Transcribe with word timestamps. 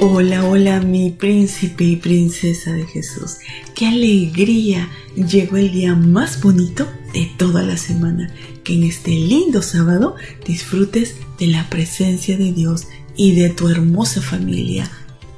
Hola, 0.00 0.44
hola 0.44 0.80
mi 0.80 1.10
príncipe 1.10 1.84
y 1.84 1.96
princesa 1.96 2.72
de 2.72 2.84
Jesús. 2.84 3.36
Qué 3.76 3.86
alegría. 3.86 4.90
Llegó 5.14 5.56
el 5.56 5.70
día 5.70 5.94
más 5.94 6.42
bonito 6.42 6.88
de 7.12 7.30
toda 7.38 7.62
la 7.62 7.76
semana. 7.76 8.34
Que 8.64 8.74
en 8.74 8.82
este 8.82 9.12
lindo 9.12 9.62
sábado 9.62 10.16
disfrutes 10.44 11.14
de 11.38 11.46
la 11.46 11.70
presencia 11.70 12.36
de 12.36 12.52
Dios 12.52 12.88
y 13.16 13.36
de 13.36 13.50
tu 13.50 13.68
hermosa 13.68 14.20
familia. 14.20 14.90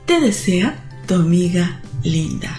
Te 0.06 0.20
desea 0.20 0.82
tu 1.06 1.14
amiga 1.14 1.82
Linda. 2.02 2.58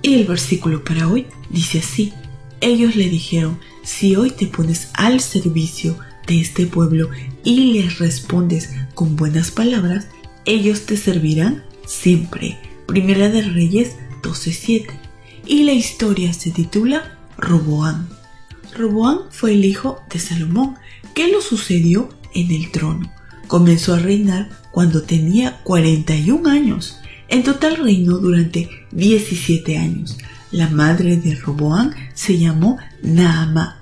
Y 0.00 0.14
el 0.14 0.24
versículo 0.24 0.84
para 0.84 1.06
hoy 1.06 1.26
dice 1.50 1.80
así. 1.80 2.14
Ellos 2.62 2.96
le 2.96 3.10
dijeron, 3.10 3.58
si 3.82 4.16
hoy 4.16 4.30
te 4.30 4.46
pones 4.46 4.88
al 4.94 5.20
servicio 5.20 5.98
de 6.26 6.40
este 6.40 6.66
pueblo 6.66 7.10
y 7.44 7.74
les 7.74 7.98
respondes 7.98 8.70
con 8.94 9.16
buenas 9.16 9.50
palabras, 9.50 10.08
ellos 10.46 10.86
te 10.86 10.96
servirán 10.96 11.64
siempre. 11.86 12.58
Primera 12.86 13.28
de 13.28 13.42
Reyes 13.42 13.96
12:7. 14.22 14.86
Y 15.44 15.64
la 15.64 15.72
historia 15.72 16.32
se 16.32 16.50
titula 16.50 17.18
Roboán. 17.36 18.08
Roboán 18.74 19.18
fue 19.30 19.52
el 19.52 19.64
hijo 19.64 20.00
de 20.10 20.18
Salomón, 20.18 20.76
que 21.14 21.28
lo 21.28 21.40
sucedió 21.40 22.08
en 22.34 22.50
el 22.50 22.70
trono. 22.70 23.12
Comenzó 23.46 23.94
a 23.94 23.98
reinar 23.98 24.48
cuando 24.72 25.02
tenía 25.02 25.60
41 25.62 26.48
años. 26.48 26.98
En 27.28 27.42
total 27.42 27.76
reinó 27.76 28.18
durante 28.18 28.68
17 28.92 29.78
años. 29.78 30.18
La 30.52 30.68
madre 30.68 31.16
de 31.16 31.34
Roboán 31.34 31.94
se 32.14 32.38
llamó 32.38 32.78
Naamá. 33.02 33.80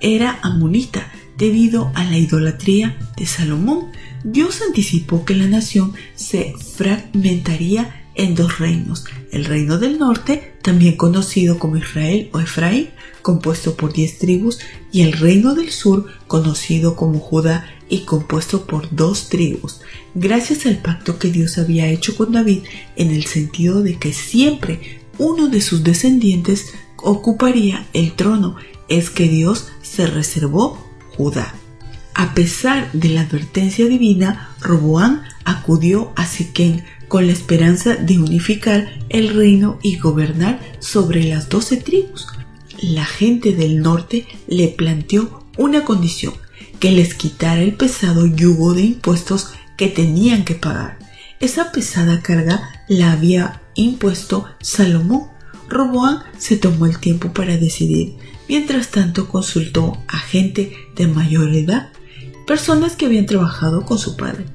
Era 0.00 0.38
amonita 0.42 1.10
debido 1.36 1.90
a 1.94 2.04
la 2.04 2.16
idolatría 2.16 2.96
de 3.16 3.26
Salomón 3.26 3.90
Dios 4.28 4.60
anticipó 4.60 5.24
que 5.24 5.36
la 5.36 5.46
nación 5.46 5.94
se 6.16 6.52
fragmentaría 6.74 8.08
en 8.16 8.34
dos 8.34 8.58
reinos, 8.58 9.04
el 9.30 9.44
reino 9.44 9.78
del 9.78 10.00
norte, 10.00 10.54
también 10.62 10.96
conocido 10.96 11.60
como 11.60 11.76
Israel 11.76 12.28
o 12.32 12.40
Efraín, 12.40 12.88
compuesto 13.22 13.76
por 13.76 13.92
diez 13.92 14.18
tribus, 14.18 14.58
y 14.90 15.02
el 15.02 15.12
reino 15.12 15.54
del 15.54 15.70
sur, 15.70 16.06
conocido 16.26 16.96
como 16.96 17.20
Judá 17.20 17.66
y 17.88 18.00
compuesto 18.00 18.66
por 18.66 18.92
dos 18.92 19.28
tribus, 19.28 19.80
gracias 20.16 20.66
al 20.66 20.78
pacto 20.78 21.20
que 21.20 21.30
Dios 21.30 21.56
había 21.56 21.86
hecho 21.86 22.16
con 22.16 22.32
David 22.32 22.64
en 22.96 23.12
el 23.12 23.26
sentido 23.26 23.84
de 23.84 23.96
que 23.96 24.12
siempre 24.12 25.02
uno 25.18 25.46
de 25.46 25.60
sus 25.60 25.84
descendientes 25.84 26.72
ocuparía 26.96 27.86
el 27.92 28.16
trono, 28.16 28.56
es 28.88 29.08
que 29.08 29.28
Dios 29.28 29.68
se 29.82 30.08
reservó 30.08 30.84
Judá. 31.16 31.54
A 32.18 32.32
pesar 32.32 32.90
de 32.94 33.10
la 33.10 33.20
advertencia 33.20 33.84
divina, 33.84 34.48
Roboán 34.62 35.24
acudió 35.44 36.14
a 36.16 36.24
Siquén 36.24 36.82
con 37.08 37.26
la 37.26 37.32
esperanza 37.34 37.94
de 37.94 38.18
unificar 38.18 38.88
el 39.10 39.34
reino 39.34 39.78
y 39.82 39.98
gobernar 39.98 40.58
sobre 40.78 41.24
las 41.24 41.50
doce 41.50 41.76
tribus. 41.76 42.28
La 42.80 43.04
gente 43.04 43.52
del 43.52 43.82
norte 43.82 44.26
le 44.48 44.68
planteó 44.68 45.44
una 45.58 45.84
condición, 45.84 46.32
que 46.80 46.90
les 46.90 47.12
quitara 47.12 47.60
el 47.60 47.74
pesado 47.74 48.24
yugo 48.24 48.72
de 48.72 48.84
impuestos 48.84 49.52
que 49.76 49.88
tenían 49.88 50.46
que 50.46 50.54
pagar. 50.54 50.98
Esa 51.38 51.70
pesada 51.70 52.22
carga 52.22 52.82
la 52.88 53.12
había 53.12 53.60
impuesto 53.74 54.46
Salomón. 54.62 55.24
Roboán 55.68 56.20
se 56.38 56.56
tomó 56.56 56.86
el 56.86 56.98
tiempo 56.98 57.34
para 57.34 57.58
decidir. 57.58 58.16
Mientras 58.48 58.90
tanto 58.90 59.28
consultó 59.28 60.02
a 60.08 60.16
gente 60.16 60.72
de 60.94 61.08
mayor 61.08 61.54
edad 61.54 61.90
personas 62.46 62.96
que 62.96 63.06
habían 63.06 63.26
trabajado 63.26 63.84
con 63.84 63.98
su 63.98 64.16
padre, 64.16 64.46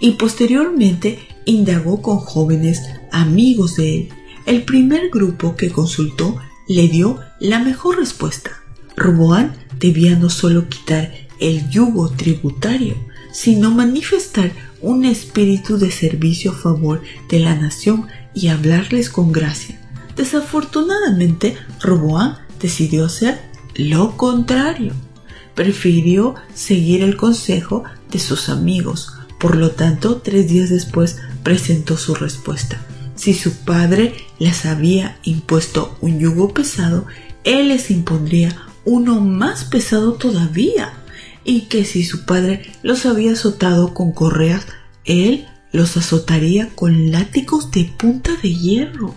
y 0.00 0.12
posteriormente 0.12 1.18
indagó 1.44 2.02
con 2.02 2.18
jóvenes 2.18 2.82
amigos 3.10 3.76
de 3.76 3.96
él. 3.96 4.08
El 4.46 4.62
primer 4.64 5.10
grupo 5.10 5.54
que 5.56 5.70
consultó 5.70 6.38
le 6.68 6.88
dio 6.88 7.20
la 7.40 7.58
mejor 7.58 7.98
respuesta. 7.98 8.50
Roboán 8.96 9.54
debía 9.78 10.16
no 10.16 10.30
solo 10.30 10.68
quitar 10.68 11.12
el 11.40 11.68
yugo 11.70 12.10
tributario, 12.10 12.96
sino 13.32 13.70
manifestar 13.70 14.52
un 14.80 15.04
espíritu 15.04 15.78
de 15.78 15.90
servicio 15.90 16.52
a 16.52 16.54
favor 16.54 17.02
de 17.28 17.40
la 17.40 17.54
nación 17.54 18.06
y 18.34 18.48
hablarles 18.48 19.10
con 19.10 19.32
gracia. 19.32 19.80
Desafortunadamente, 20.16 21.56
Roboán 21.80 22.38
decidió 22.60 23.06
hacer 23.06 23.40
lo 23.74 24.16
contrario 24.16 24.92
prefirió 25.54 26.34
seguir 26.54 27.02
el 27.02 27.16
consejo 27.16 27.84
de 28.10 28.18
sus 28.18 28.48
amigos. 28.48 29.12
Por 29.38 29.56
lo 29.56 29.70
tanto, 29.72 30.18
tres 30.18 30.48
días 30.48 30.70
después 30.70 31.18
presentó 31.42 31.96
su 31.96 32.14
respuesta. 32.14 32.80
Si 33.14 33.34
su 33.34 33.52
padre 33.64 34.14
les 34.38 34.66
había 34.66 35.18
impuesto 35.22 35.96
un 36.00 36.18
yugo 36.18 36.54
pesado, 36.54 37.06
él 37.44 37.68
les 37.68 37.90
impondría 37.90 38.56
uno 38.84 39.20
más 39.20 39.64
pesado 39.64 40.14
todavía. 40.14 40.94
Y 41.44 41.62
que 41.62 41.84
si 41.84 42.04
su 42.04 42.24
padre 42.24 42.72
los 42.82 43.04
había 43.04 43.32
azotado 43.32 43.94
con 43.94 44.12
correas, 44.12 44.66
él 45.04 45.46
los 45.72 45.96
azotaría 45.96 46.68
con 46.74 47.10
látigos 47.10 47.70
de 47.72 47.84
punta 47.84 48.32
de 48.42 48.54
hierro. 48.54 49.14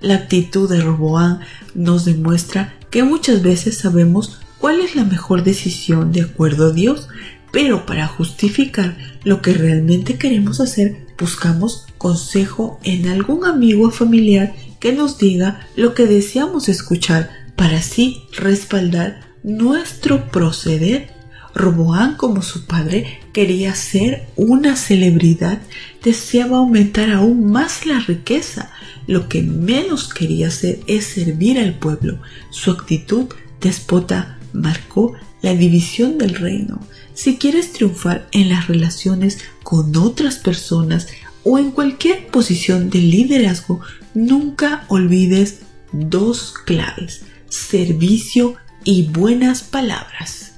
La 0.00 0.14
actitud 0.14 0.68
de 0.68 0.82
Roboán 0.82 1.40
nos 1.74 2.04
demuestra 2.04 2.74
que 2.90 3.02
muchas 3.02 3.42
veces 3.42 3.78
sabemos 3.78 4.40
cuál 4.58 4.80
es 4.80 4.94
la 4.96 5.04
mejor 5.04 5.44
decisión 5.44 6.12
de 6.12 6.22
acuerdo 6.22 6.68
a 6.68 6.72
Dios, 6.72 7.08
pero 7.52 7.86
para 7.86 8.06
justificar 8.06 8.96
lo 9.24 9.40
que 9.40 9.54
realmente 9.54 10.18
queremos 10.18 10.60
hacer, 10.60 11.06
buscamos 11.18 11.86
consejo 11.98 12.78
en 12.82 13.08
algún 13.08 13.44
amigo 13.44 13.88
o 13.88 13.90
familiar 13.90 14.54
que 14.80 14.92
nos 14.92 15.18
diga 15.18 15.66
lo 15.76 15.94
que 15.94 16.06
deseamos 16.06 16.68
escuchar 16.68 17.30
para 17.56 17.78
así 17.78 18.22
respaldar 18.32 19.20
nuestro 19.42 20.30
proceder. 20.30 21.14
Roboán, 21.54 22.16
como 22.16 22.42
su 22.42 22.66
padre, 22.66 23.20
quería 23.32 23.74
ser 23.74 24.28
una 24.36 24.76
celebridad, 24.76 25.62
deseaba 26.04 26.58
aumentar 26.58 27.10
aún 27.10 27.50
más 27.50 27.86
la 27.86 27.98
riqueza. 28.00 28.70
Lo 29.06 29.30
que 29.30 29.40
menos 29.40 30.12
quería 30.12 30.48
hacer 30.48 30.80
es 30.86 31.06
servir 31.06 31.58
al 31.58 31.78
pueblo. 31.78 32.20
Su 32.50 32.72
actitud 32.72 33.28
despota 33.62 34.35
marcó 34.56 35.14
la 35.42 35.54
división 35.54 36.18
del 36.18 36.34
reino. 36.34 36.80
Si 37.14 37.36
quieres 37.36 37.72
triunfar 37.72 38.28
en 38.32 38.48
las 38.48 38.66
relaciones 38.66 39.38
con 39.62 39.96
otras 39.96 40.36
personas 40.36 41.08
o 41.44 41.58
en 41.58 41.70
cualquier 41.70 42.26
posición 42.28 42.90
de 42.90 42.98
liderazgo, 42.98 43.80
nunca 44.14 44.84
olvides 44.88 45.60
dos 45.92 46.54
claves, 46.64 47.22
servicio 47.48 48.56
y 48.84 49.04
buenas 49.04 49.62
palabras. 49.62 50.54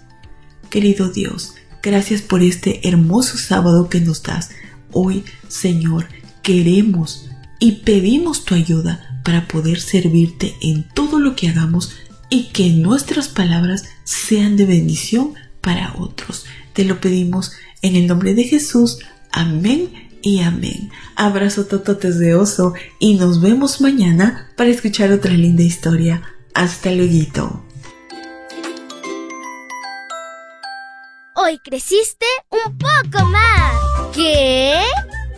Querido 0.71 1.11
Dios, 1.11 1.55
gracias 1.83 2.23
por 2.23 2.43
este 2.43 2.89
hermoso 2.89 3.37
sábado 3.37 3.89
que 3.89 4.01
nos 4.01 4.23
das. 4.23 4.51
Hoy, 4.93 5.25
Señor, 5.49 6.09
queremos 6.43 7.29
y 7.61 7.73
pedimos 7.83 8.45
tu 8.45 8.55
ayuda 8.55 9.21
para 9.25 9.47
poder 9.49 9.81
servirte 9.81 10.55
en 10.63 10.89
todo 10.95 11.19
lo 11.19 11.37
que 11.37 11.49
hagamos 11.49 11.93
y 12.31 12.49
que 12.49 12.71
nuestras 12.71 13.29
palabras 13.29 13.85
sean 14.05 14.57
de 14.57 14.67
bendición 14.67 15.35
para 15.61 15.95
otros. 15.99 16.47
Te 16.73 16.85
lo 16.85 17.01
pedimos 17.01 17.53
en 17.83 17.97
el 17.97 18.07
nombre 18.07 18.35
de 18.35 18.45
Jesús. 18.45 18.99
Amén 19.33 20.09
y 20.23 20.41
amén. 20.41 20.91
Abrazo 21.17 21.67
tototes 21.67 22.19
de 22.19 22.35
oso 22.35 22.75
y 22.99 23.15
nos 23.15 23.41
vemos 23.41 23.81
mañana 23.81 24.51
para 24.57 24.71
escuchar 24.71 25.13
otra 25.13 25.33
linda 25.33 25.63
historia. 25.63 26.23
Hasta 26.55 26.91
luego. 26.91 27.65
Hoy 31.35 31.59
creciste 31.61 32.27
un 32.51 32.77
poco 32.77 33.25
más. 33.27 33.73
¿Qué? 34.15 34.58